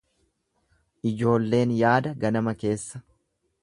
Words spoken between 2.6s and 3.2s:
keessa.